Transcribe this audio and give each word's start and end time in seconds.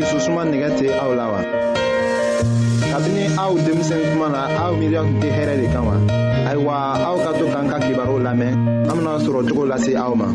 dususuma 0.00 0.42
nɛgɛ 0.50 0.68
tɛ 0.78 0.86
aw 1.02 1.12
la 1.20 1.24
wa. 1.32 1.40
kabini 2.92 3.24
aw 3.44 3.52
denmisɛn 3.66 4.00
kuma 4.10 4.26
aw 4.64 4.72
tɛ 5.20 5.28
hɛrɛ 5.38 5.54
de 5.60 5.66
kan 5.72 5.82
wa. 5.88 5.94
ayiwa 6.48 6.74
aw 7.08 7.16
ka 7.24 7.30
to 7.38 7.44
k'an 7.52 7.66
ka 7.70 7.78
kibaru 7.84 8.16
lamɛn 8.26 8.52
an 8.90 8.94
bena 8.96 9.12
sɔrɔ 9.24 9.40
cogo 9.48 9.64
lase 9.66 9.92
aw 9.96 10.14
ma. 10.14 10.28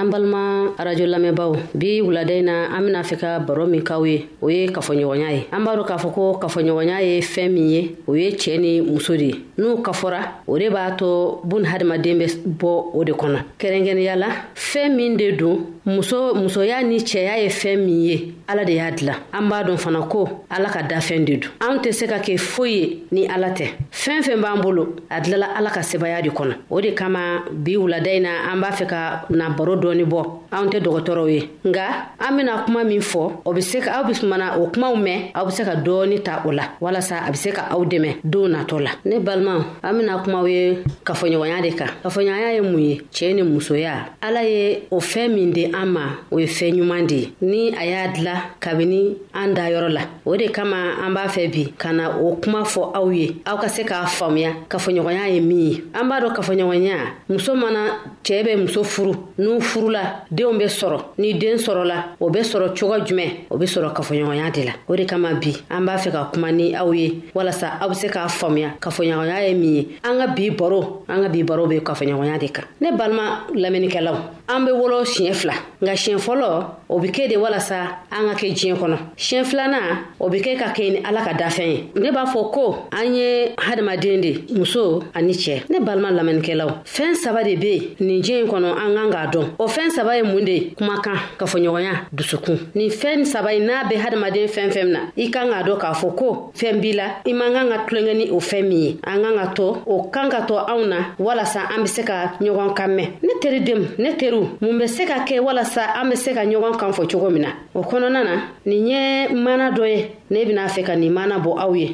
an 0.00 0.08
balima 0.12 0.49
arajo 0.80 1.04
lamɛnbaw 1.06 1.52
bi 1.74 2.00
wulada 2.02 2.40
na 2.42 2.54
an 2.74 2.80
bena 2.86 3.02
fɛ 3.02 3.16
ka 3.20 3.38
baro 3.40 3.66
min 3.66 3.82
kaw 3.82 4.02
ye 4.06 4.26
o 4.40 4.48
ye 4.48 4.66
kafoɲɔgɔnya 4.68 5.28
ye 5.36 5.46
an 5.52 5.62
b'a 5.64 5.76
dɔ 5.76 5.84
k'a 5.86 5.98
fɔ 5.98 6.12
ko 6.14 6.38
kafoɲɔgɔnya 6.40 7.02
ye 7.04 7.20
fɛn 7.20 7.52
min 7.52 7.68
ye 7.70 7.96
o 8.06 8.14
ye 8.14 8.30
cɛɛ 8.32 8.58
ni 8.60 8.80
muso 8.80 9.14
de 9.16 9.26
ye 9.26 9.34
n'u 9.58 9.82
kafɔra 9.84 10.22
o 10.48 10.56
de 10.58 10.70
b'a 10.70 10.92
to 10.96 11.40
bun 11.44 11.64
hadamaden 11.64 12.16
bɛ 12.16 12.38
bɔ 12.58 12.94
o 12.94 13.04
de 13.04 13.12
kɔnɔ 13.12 13.38
kɛrɛnkɛrɛnya 13.58 14.16
la 14.16 14.28
fɛn 14.54 14.94
min 14.96 15.16
de 15.18 15.32
don 15.32 15.66
muso 15.84 16.32
musoya 16.34 16.82
ni 16.82 16.96
cɛya 16.96 17.42
ye 17.42 17.48
fɛn 17.50 17.76
min 17.84 18.00
ye 18.02 18.34
ala 18.50 18.64
de 18.64 18.72
y'a 18.72 18.90
dilan 18.90 19.14
an 19.32 19.48
b'a 19.48 19.62
dɔn 19.62 19.76
fana 19.78 20.00
ko 20.08 20.28
ala 20.50 20.68
ka 20.70 20.82
dafɛn 20.82 21.24
de 21.24 21.34
don 21.42 21.50
anw 21.68 21.78
tɛ 21.82 21.90
se 21.92 22.04
ka 22.06 22.18
kɛ 22.18 22.34
foyi 22.38 22.72
ye 22.74 23.02
ni 23.12 23.26
ala 23.26 23.48
tɛ 23.56 23.66
fɛn 23.92 24.18
fɛn 24.26 24.40
b'an 24.40 24.60
bolo 24.60 24.84
a 25.08 25.20
dilala 25.20 25.46
ala 25.58 25.70
ka 25.70 25.80
sebaya 25.82 26.20
de 26.22 26.30
kɔnɔ 26.30 26.54
o 26.70 26.80
de 26.80 26.90
kama 26.92 27.44
bi 27.52 27.76
wuladayi 27.76 28.20
na 28.20 28.50
an 28.52 28.60
b'a 28.60 28.70
fɛ 28.72 28.86
ka 28.88 29.26
na 29.30 29.48
baro 29.50 29.76
dɔɔni 29.76 30.04
bɔ 30.04 30.24
anw 30.50 30.68
tɛ 30.72 30.80
dɔgɔtɔrɔw 30.82 31.28
ye 31.30 31.48
nga 31.66 31.84
an 32.18 32.36
bena 32.36 32.62
kuma 32.66 32.82
min 32.84 33.00
fɔ 33.00 33.30
o 33.44 33.52
be 33.52 33.60
se 33.60 33.80
ka 33.80 34.00
aw 34.00 34.04
be 34.04 34.12
o 34.12 34.66
kumaw 34.70 34.94
mɛn 34.96 35.30
aw 35.34 35.44
be 35.44 35.52
se 35.52 35.62
ka 35.64 35.74
dɔɔni 35.76 36.22
ta 36.24 36.42
o 36.44 36.50
la 36.50 36.64
walasa 36.80 37.22
a 37.26 37.30
be 37.30 37.36
se 37.36 37.50
ka 37.52 37.68
aw 37.70 37.84
dɛmɛ 37.84 38.16
don 38.24 38.48
natɔ 38.50 38.80
la 38.82 38.90
ne 39.04 39.16
balimaw 39.20 39.62
an 39.82 39.92
bena 39.98 40.18
kumaw 40.24 40.46
ye 40.50 40.82
kafoɲɔgɔnya 41.04 41.62
de 41.62 41.70
kan 41.76 41.90
kafoɲɔgɔnya 42.02 42.54
ye 42.54 42.60
mun 42.62 42.78
ye 42.80 43.00
cɛɛ 43.12 43.34
ni 43.34 43.42
musoya 43.42 44.06
ala 44.20 44.42
ye 44.42 44.82
o 44.90 44.98
fɛɛn 44.98 45.34
min 45.34 45.52
di 45.52 45.64
an 45.72 45.86
ma 45.92 46.00
o 46.32 46.38
ye 46.40 46.46
fɛn 46.46 46.74
ɲuman 46.74 47.06
de 47.06 47.14
ye 47.14 47.32
ni 47.42 47.74
a 47.76 47.84
y'a 47.86 48.08
dila 48.12 48.39
kabini 48.60 49.16
an 49.32 49.54
da 49.54 49.64
yɔrɔ 49.70 49.88
la 49.92 50.00
o 50.24 50.36
de 50.36 50.48
kama 50.48 50.76
an 51.04 51.12
b'a 51.14 51.26
fɛ 51.28 51.50
bi 51.52 51.72
ka 51.76 51.92
na 51.92 52.16
o 52.20 52.36
kuma 52.36 52.62
fɔ 52.62 52.90
aw 52.94 53.08
ye 53.10 53.36
aw 53.46 53.56
ka 53.56 53.68
se 53.68 53.82
k'a 53.84 54.06
faamuya 54.06 54.50
kafoɲɔgɔnya 54.68 55.28
ye 55.32 55.40
min 55.40 55.58
ye 55.70 55.74
an 55.94 56.08
b'a 56.08 56.20
dɔn 56.20 56.34
kafoɲɔgɔnya 56.34 56.94
muso 57.28 57.54
mana 57.54 58.00
cɛɛ 58.24 58.44
bɛ 58.46 58.56
muso 58.58 58.82
furu 58.84 59.14
n'u 59.38 59.60
furula 59.60 60.24
deenw 60.32 60.58
bɛ 60.58 60.66
sɔrɔ 60.68 61.00
ni 61.18 61.32
den 61.34 61.56
sɔrɔla 61.56 62.04
o 62.20 62.30
be 62.30 62.40
sɔrɔ 62.40 62.76
cogo 62.78 62.98
jumɛn 63.04 63.46
o 63.50 63.56
be 63.56 63.64
sɔrɔ 63.66 63.92
kafoɲɔgɔnya 63.94 64.50
de 64.52 64.64
la 64.64 64.72
o 64.88 64.96
de 64.96 65.04
kama 65.04 65.34
bi 65.34 65.54
an 65.70 65.84
b'a 65.86 65.96
fɛ 65.96 66.12
ka 66.12 66.30
kuma 66.32 66.52
ni 66.52 66.74
aw 66.74 66.90
ye 66.92 67.22
walasa 67.34 67.78
aw 67.80 67.88
be 67.88 67.94
se 67.94 68.08
k'a 68.08 68.26
faamuya 68.28 68.76
kafoɲɔgɔnya 68.80 69.48
ye 69.48 69.54
min 69.54 69.74
ye 69.74 69.88
an 70.04 70.18
ka 70.18 70.26
bi 70.34 70.50
baro 70.50 71.04
an 71.08 71.22
ka 71.22 71.28
bi 71.28 71.42
baro 71.42 71.66
be 71.66 71.80
kafoɲɔgɔnya 71.80 72.38
de 72.38 72.48
kan 72.50 72.64
ne 72.80 72.90
balima 72.96 73.46
lamɛnnikɛlaw 73.54 74.39
an 74.50 74.64
be 74.66 74.70
wolo 74.72 75.04
siɲɛ 75.04 75.32
fila 75.38 75.54
nka 75.82 75.92
siɲɛ 76.02 76.18
fɔlɔ 76.26 76.48
o 76.88 76.98
be 77.00 77.08
kɛ 77.08 77.28
de 77.30 77.36
walasa 77.44 77.76
an 78.10 78.26
ka 78.28 78.34
kɛ 78.40 78.46
diɲɛ 78.58 78.74
kɔnɔ 78.80 78.96
siɲɛ 79.16 79.44
filanan 79.44 79.88
o 80.18 80.28
be 80.28 80.38
kɛ 80.44 80.56
ka 80.58 80.66
kɛɲɛ 80.76 80.92
ni 80.92 80.98
ala 81.08 81.20
ka 81.24 81.32
dafɛn 81.34 81.68
ye 81.72 81.84
ne 81.94 82.10
b'a 82.10 82.24
fɔ 82.32 82.50
ko 82.52 82.76
an 82.92 83.14
ye 83.14 83.54
hadamaden 83.56 84.20
de 84.20 84.32
muso 84.54 85.02
ani 85.14 85.32
cɛɛ 85.32 85.70
ne 85.70 85.78
balima 85.80 86.10
lamɛnnikɛlaw 86.10 86.70
fɛɛn 86.84 87.14
saba 87.14 87.44
de 87.44 87.56
be 87.56 87.94
nin 88.00 88.20
diɲɛ 88.22 88.46
kɔnɔ 88.50 88.68
an 88.84 88.94
kan 88.96 89.10
k'a 89.10 89.26
dɔn 89.32 89.46
o 89.58 89.66
fɛɛn 89.66 89.90
saba 89.90 90.16
ye 90.16 90.22
mun 90.22 90.44
de 90.44 90.74
kumakan 90.78 91.16
kafoɲɔgɔnya 91.38 91.92
dusukun 92.14 92.58
nin 92.74 92.90
fɛɛn 92.90 93.24
saba 93.26 93.52
ye 93.54 93.60
n'a 93.60 93.84
be 93.88 93.94
hadamaden 93.96 94.48
fɛn 94.48 94.70
fɛn 94.72 94.86
na 94.88 94.98
i 95.16 95.30
kan 95.30 95.46
k'a 95.48 95.62
dɔn 95.62 95.78
k'a 95.78 95.94
fɔ 95.94 96.14
ko 96.16 96.52
fɛn 96.54 96.80
b'i 96.82 96.92
la 96.96 97.04
i 97.26 97.32
man 97.32 97.52
kan 97.52 97.68
ka 97.68 97.86
tulonkɛ 97.86 98.14
ni 98.16 98.30
o 98.30 98.36
fɛn 98.40 98.66
min 98.68 98.78
ye 98.82 98.96
an 99.04 99.22
kan 99.22 99.34
ka 99.36 99.46
to 99.54 99.76
o 99.86 100.02
kan 100.12 100.28
ka 100.30 100.42
to 100.44 100.54
anw 100.54 100.86
na 100.88 100.96
walasa 101.18 101.68
an 101.72 101.82
be 101.82 101.88
se 101.88 102.02
ka 102.02 102.32
ɲɔgɔn 102.40 102.74
kan 102.76 102.88
mɛn 102.90 103.08
ne 103.22 103.32
teri 103.40 103.60
denw 103.64 103.82
ne 103.98 104.12
teri 104.16 104.39
don 104.40 104.48
mun 104.60 104.78
bɛ 104.78 104.86
se 104.86 105.04
ka 105.06 105.18
kɛ 105.26 105.40
walasa 105.40 105.82
an 106.00 106.08
bɛ 106.10 106.16
se 106.16 106.30
ka 106.32 106.42
ɲɔgɔn 106.44 106.76
kan 106.78 106.92
fɔ 106.92 107.02
cogo 107.10 107.30
min 107.30 107.42
na 107.42 107.50
o 107.74 107.82
kɔnɔna 107.82 108.20
na 108.28 108.34
nin 108.66 108.86
ye 108.88 109.28
mana 109.34 109.70
dɔ 109.70 109.84
ye 109.88 110.08
ne 110.30 110.44
bɛna 110.46 110.68
fɛ 110.74 110.82
ka 110.86 110.94
nin 110.96 111.12
mana 111.12 111.38
bɔ 111.38 111.50
aw 111.60 111.72
ye 111.74 111.86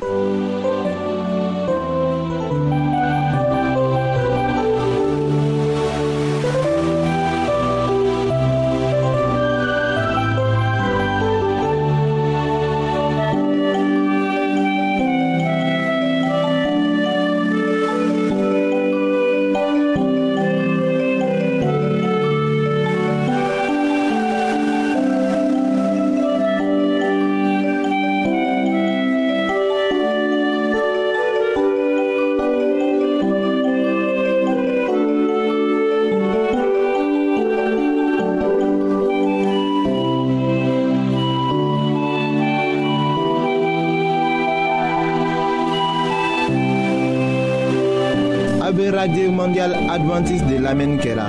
mondial 49.47 49.73
adventiste 49.91 50.45
de 50.49 50.57
lamɛnni 50.61 50.99
kɛra. 51.05 51.23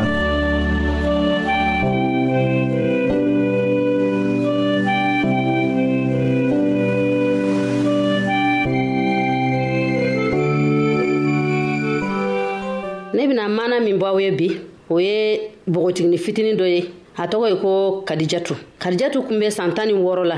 ne 13.14 13.28
bena 13.28 13.48
mana 13.48 13.80
min 13.80 13.98
bɔ 14.00 14.06
aw 14.08 14.20
ye 14.24 14.32
bi 14.40 14.50
o 14.90 14.98
ye 15.00 15.52
bogotigini 15.68 16.18
fitinin 16.18 16.56
dɔ 16.60 16.66
ye 16.74 16.82
a 17.22 17.28
tɔgɔ 17.30 17.48
ye 17.50 17.56
ko 17.62 18.04
kadijatu 18.08 18.56
kadijatu 18.82 19.22
kun 19.28 19.40
be 19.40 19.50
san 19.52 19.74
tan 19.76 19.88
ni 19.88 19.94
wɔrɔ 19.94 20.24
la 20.26 20.38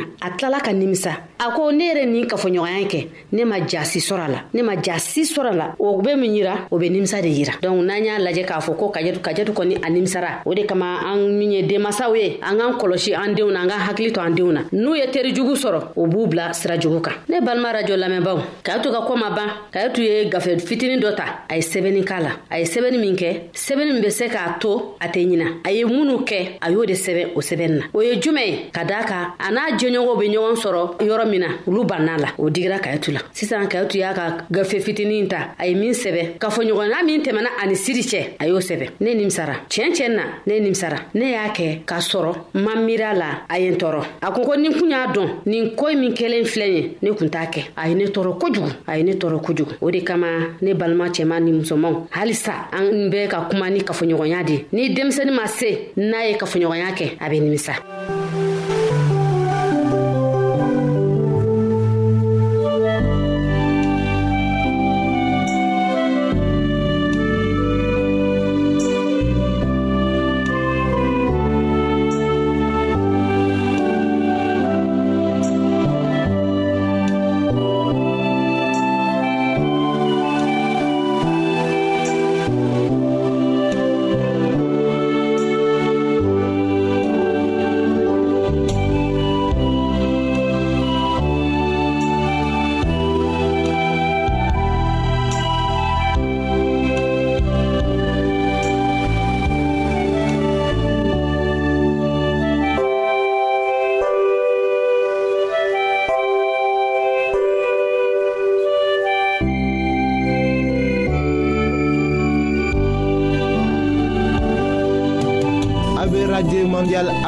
na 0.00 0.06
a 0.20 0.30
tilala 0.36 0.60
ka 0.60 0.72
nimisa 0.72 1.10
a 1.40 1.44
ko 1.56 1.72
ne 1.72 1.84
yɛrɛ 1.92 2.04
nin 2.06 2.26
kafoɲɔgɔnya 2.28 2.88
kɛ 2.90 3.00
ne 3.32 3.44
ma 3.44 3.56
jasi 3.66 3.98
sɔrɔ 4.00 4.28
la 4.28 4.42
ne 4.52 4.62
ma 4.62 4.72
jasi 4.80 5.22
sɔrɔ 5.24 5.56
la 5.56 5.74
o 5.78 6.00
be 6.00 6.14
min 6.16 6.34
yira 6.34 6.66
o 6.70 6.78
be 6.78 6.90
nimisa 6.90 7.22
de 7.22 7.28
yira 7.28 7.52
donk 7.62 7.82
n'an 7.82 8.04
y'a 8.04 8.18
lajɛ 8.18 8.44
k'a 8.46 8.60
fɔ 8.60 8.76
ko 8.76 8.88
kajɛdu 8.90 9.20
kajɛdu 9.20 9.52
kɔni 9.52 9.76
a 9.76 9.88
nimisara 9.90 10.42
o 10.44 10.54
de 10.54 10.64
kama 10.66 11.00
an 11.06 11.18
min 11.38 11.52
ye 11.52 11.62
denmasaw 11.62 12.12
ye 12.14 12.38
an 12.42 12.56
k'an 12.58 12.76
kɔlɔsi 12.78 13.14
an 13.16 13.34
denw 13.34 13.50
na 13.52 13.62
an 13.62 13.68
k'an 13.68 13.80
hakili 13.88 14.12
to 14.12 14.20
an 14.20 14.30
denw 14.36 14.52
na 14.52 14.60
n'u 14.72 14.94
ye 14.96 15.06
teri 15.10 15.32
jugu 15.34 15.54
sɔrɔ 15.54 15.80
o 15.96 16.06
b'u 16.06 16.26
bila 16.28 16.52
sira 16.52 16.76
jugu 16.78 17.00
kan 17.02 17.12
ne 17.28 17.40
balima 17.40 17.72
rajo 17.72 17.96
lamɛnbaw 17.96 18.38
kayetu 18.62 18.90
ka 18.92 19.02
ko 19.06 19.16
ma 19.16 19.30
ban 19.34 19.48
kayetu 19.72 19.98
ye 20.02 20.28
gafe 20.28 20.58
fitini 20.60 20.98
dɔ 21.00 21.14
ta 21.16 21.24
a 21.48 21.56
ye 21.56 21.62
sɛbɛnni 21.62 22.04
k'a 22.04 22.20
la 22.22 22.30
a 22.50 22.58
ye 22.58 22.64
sɛbɛnni 22.64 22.98
min 23.00 23.14
kɛ 23.16 23.50
sɛbɛnni 23.54 23.92
min 23.94 24.02
be 24.02 24.10
se 24.10 24.26
k'a 24.28 24.58
to 24.60 24.94
a 25.00 25.08
tɛ 25.08 25.24
ɲina 25.26 25.44
a 25.66 25.70
ye 25.70 25.84
minnu 25.84 26.24
kɛ 26.26 26.58
a 26.60 26.70
y'o 26.70 26.84
de 26.84 26.92
sɛbɛn 26.92 27.28
o 27.34 27.40
sɛbɛnni 27.40 27.76
na 27.80 27.84
o 27.94 28.00
ye 28.02 28.20
jumɛn 28.20 28.46
ye 28.46 28.70
ka 28.72 28.84
daa 28.84 29.04
kan 29.04 29.32
a 29.38 29.50
n'a 29.50 29.76
jɛɲɔgɔnw 29.80 30.18
be 30.18 30.26
ɲɔgɔn 30.28 30.56
sɔrɔ 30.56 31.04
yɔrɔ 31.04 31.24
min 31.30 31.40
na 31.40 31.46
olu 31.66 31.84
banna 31.84 32.16
la 32.20 32.26
o 32.38 32.50
digira 32.50 32.78
kayitu 32.80 33.12
la 33.12 33.20
sisan 33.32 33.66
kayitu 33.66 33.98
y'a 33.98 34.12
ka 34.14 34.38
gafe 34.50 34.80
fitinin 34.84 35.26
ta 35.28 35.54
a 35.58 35.66
ye 35.66 35.74
min 35.74 35.92
sɛbɛ 35.92 36.38
k'a 36.38 36.50
fɔ 36.50 36.60
ɲɔgɔnna 36.68 37.04
min 37.04 37.22
tɛmɛna 37.22 37.48
ani 37.62 37.74
siri 37.74 38.02
cɛ 38.02 38.34
a 38.38 38.46
y'o 38.46 38.58
sɛbɛ 38.60 38.90
ne 39.00 39.14
nimisara 39.14 39.54
tiɲɛ 39.68 39.92
tiɲɛ 39.96 40.08
na 40.16 40.22
ne 40.46 40.60
nimisara 40.60 40.96
ne 41.14 41.32
y'a 41.32 41.48
kɛ 41.54 41.84
k'a 41.86 41.98
sɔrɔ 42.10 42.32
ma 42.54 42.74
miira 42.76 43.14
la 43.16 43.42
a 43.48 43.58
ye 43.58 43.68
n 43.70 43.76
tɔɔrɔ 43.76 44.02
a 44.20 44.30
ko 44.32 44.40
ko 44.44 44.54
ni 44.56 44.70
kun 44.72 44.90
y'a 44.90 45.06
dɔn 45.06 45.28
nin 45.46 45.70
koyi 45.74 45.96
min 45.96 46.12
kelen 46.14 46.42
filɛ 46.44 46.68
ye 46.68 46.96
ne 47.00 47.10
kun 47.14 47.28
t'a 47.30 47.46
kɛ 47.50 47.64
a 47.76 47.88
ye 47.88 47.94
ne 47.94 48.04
tɔɔrɔ 48.06 48.38
kojugu 48.38 48.70
a 48.86 48.96
ye 48.98 49.02
ne 49.04 49.12
tɔɔrɔ 49.14 49.40
kojugu 49.42 49.72
o 49.80 49.90
de 49.90 50.00
kama 50.02 50.26
ne 50.60 50.74
balima 50.74 51.08
cɛma 51.08 51.40
ni 51.42 51.52
musomanw 51.52 52.06
halisa 52.10 52.68
an 52.72 53.08
bɛ 53.10 53.28
ka 53.30 53.48
kuma 53.50 53.70
ni 53.70 53.80
kafoɲɔgɔnya 53.80 54.44
de 54.46 54.64
ni 54.72 54.94
denmisɛni 54.94 55.30
ma 55.34 55.46
se 55.46 55.90
n'a 55.96 56.26
ye 56.32 56.36
kafoɲɔgɔnya 56.38 56.94
kɛ 56.96 57.16
a 57.18 57.28
be 57.30 57.40
nimisa 57.40 57.72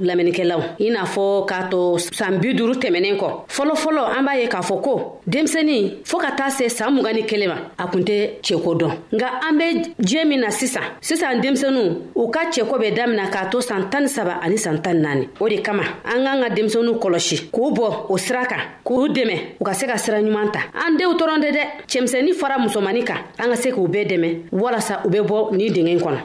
lamɛnnikɛlaw 0.00 0.60
i 0.86 0.90
n'a 0.90 1.04
fɔ 1.04 1.44
k'a 1.48 1.68
to 1.70 1.96
saan 1.98 2.38
bi 2.40 2.54
duru 2.54 2.74
tɛmɛnen 2.74 3.16
kɔ 3.20 3.28
fɔlɔfɔlɔ 3.48 4.02
an 4.18 4.22
b'a 4.24 4.38
ye 4.38 4.46
k'a 4.48 4.62
fɔ 4.68 4.80
ko 4.82 5.20
denmisɛni 5.28 6.02
fɔɔ 6.04 6.20
ka 6.20 6.30
taa 6.36 6.48
se 6.50 6.68
saan 6.68 6.94
muga 6.94 7.12
ni 7.14 7.22
kelen 7.24 7.48
ma 7.48 7.56
a 7.78 7.86
kun 7.88 8.02
tɛ 8.04 8.40
cɛko 8.42 8.70
dɔn 8.80 8.92
nga 9.14 9.28
an 9.48 9.56
be 9.56 9.92
diɲɛ 10.00 10.24
min 10.28 10.40
na 10.40 10.48
sisan 10.50 10.82
sisan 11.00 11.40
denmisɛnu 11.42 12.10
u 12.14 12.28
ka 12.30 12.40
cɛko 12.50 12.78
bɛ 12.80 12.94
damina 12.96 13.28
k'a 13.30 13.46
to 13.50 13.58
saan 13.60 13.88
tan 13.90 14.02
ni 14.02 14.08
saba 14.08 14.40
ani 14.42 14.56
saan 14.56 14.80
tan 14.82 14.94
naani 15.02 15.28
o 15.40 15.48
de 15.48 15.58
kama 15.62 15.82
an 16.04 16.24
k'an 16.24 16.40
ka 16.42 16.50
denmisɛnu 16.54 16.98
kɔlɔsi 17.00 17.50
k'u 17.52 17.70
bɔ 17.74 18.10
o 18.10 18.16
sira 18.18 18.46
kan 18.46 18.60
k'u 18.84 19.08
dɛmɛ 19.08 19.56
u 19.60 19.64
ka 19.64 19.72
se 19.72 19.86
ka 19.86 19.96
sira 19.96 20.20
ɲuman 20.20 20.50
ta 20.52 20.60
an 20.74 20.96
denw 20.96 21.14
tɔrɔn 21.18 21.40
tɛ 21.40 21.50
dɛ 21.52 21.62
cɛmisɛnnin 21.86 22.34
fara 22.34 22.56
musomani 22.58 23.04
kan 23.06 23.18
an 23.38 23.50
ka 23.50 23.56
se 23.56 23.70
k'u 23.70 23.86
bɛɛ 23.86 24.06
dɛmɛ 24.10 24.38
walasa 24.52 25.02
u 25.04 25.08
be 25.10 25.18
bɔ 25.18 25.52
nin 25.56 25.72
dingɛ 25.72 25.98
kɔnɔ 26.00 26.24